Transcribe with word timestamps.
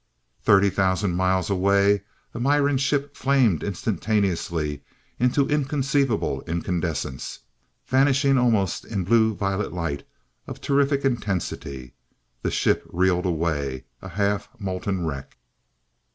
Thirty 0.41 0.71
thousand 0.71 1.13
miles 1.13 1.51
away, 1.51 2.01
a 2.33 2.39
Miran 2.39 2.79
ship 2.79 3.15
flamed 3.15 3.63
instantaneously 3.63 4.81
into 5.19 5.47
inconceivable 5.47 6.41
incandescence, 6.47 7.37
vanishing 7.85 8.35
almost 8.35 8.83
in 8.83 9.03
blue 9.03 9.35
violet 9.35 9.71
light 9.73 10.01
of 10.47 10.59
terrific 10.59 11.05
intensity. 11.05 11.93
The 12.41 12.49
ship 12.49 12.83
reeled 12.89 13.27
away, 13.27 13.83
a 14.01 14.09
half 14.09 14.49
molten 14.57 15.05
wreck. 15.05 15.37